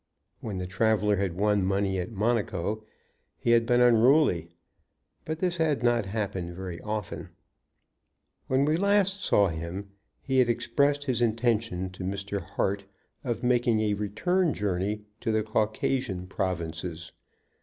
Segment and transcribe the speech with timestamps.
[0.39, 2.83] When the traveller had won money at Monaco
[3.37, 4.49] he had been unruly,
[5.25, 7.29] but this had not happened very often.
[8.47, 9.91] When we last saw him
[10.23, 12.41] he had expressed his intention to Mr.
[12.41, 12.85] Hart
[13.23, 17.11] of making a return journey to the Caucasian provinces.